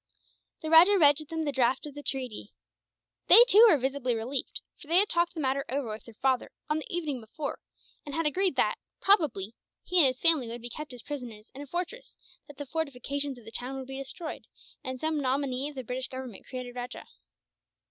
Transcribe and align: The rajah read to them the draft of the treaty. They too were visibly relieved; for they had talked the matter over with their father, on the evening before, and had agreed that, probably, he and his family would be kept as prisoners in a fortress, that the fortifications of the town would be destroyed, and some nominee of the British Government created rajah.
The 0.63 0.71
rajah 0.71 0.97
read 0.97 1.17
to 1.17 1.25
them 1.25 1.45
the 1.45 1.51
draft 1.51 1.85
of 1.85 1.93
the 1.93 2.01
treaty. 2.01 2.55
They 3.27 3.43
too 3.47 3.67
were 3.69 3.77
visibly 3.77 4.15
relieved; 4.15 4.61
for 4.81 4.87
they 4.87 4.97
had 4.97 5.09
talked 5.09 5.35
the 5.35 5.39
matter 5.39 5.63
over 5.69 5.89
with 5.89 6.05
their 6.05 6.15
father, 6.15 6.49
on 6.71 6.79
the 6.79 6.91
evening 6.91 7.19
before, 7.21 7.59
and 8.03 8.15
had 8.15 8.25
agreed 8.25 8.55
that, 8.55 8.79
probably, 8.99 9.53
he 9.83 9.99
and 9.99 10.07
his 10.07 10.19
family 10.19 10.47
would 10.47 10.63
be 10.63 10.69
kept 10.71 10.91
as 10.91 11.03
prisoners 11.03 11.51
in 11.53 11.61
a 11.61 11.67
fortress, 11.67 12.17
that 12.47 12.57
the 12.57 12.65
fortifications 12.65 13.37
of 13.37 13.45
the 13.45 13.51
town 13.51 13.77
would 13.77 13.85
be 13.87 13.99
destroyed, 13.99 14.47
and 14.83 14.99
some 14.99 15.19
nominee 15.19 15.69
of 15.69 15.75
the 15.75 15.83
British 15.83 16.07
Government 16.07 16.47
created 16.49 16.73
rajah. 16.75 17.05